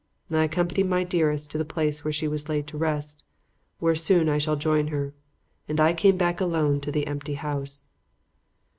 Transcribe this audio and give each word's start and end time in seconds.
I 0.31 0.45
accompanied 0.45 0.87
my 0.89 1.03
dearest 1.03 1.51
to 1.51 1.59
the 1.59 1.63
place 1.63 2.03
where 2.03 2.11
she 2.11 2.27
was 2.27 2.49
laid 2.49 2.65
to 2.69 2.77
rest, 2.79 3.23
where 3.77 3.93
soon 3.93 4.29
I 4.29 4.39
shall 4.39 4.55
join 4.55 4.87
her. 4.87 5.13
And 5.67 5.79
I 5.79 5.93
came 5.93 6.17
back 6.17 6.41
alone 6.41 6.81
to 6.81 6.91
the 6.91 7.05
empty 7.05 7.35
house. 7.35 7.85